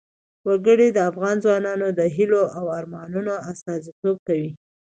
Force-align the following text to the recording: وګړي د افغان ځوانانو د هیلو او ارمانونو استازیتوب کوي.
وګړي 0.47 0.87
د 0.91 0.99
افغان 1.09 1.35
ځوانانو 1.43 1.87
د 1.99 2.01
هیلو 2.15 2.43
او 2.57 2.65
ارمانونو 2.79 3.33
استازیتوب 3.51 4.15
کوي. 4.27 4.51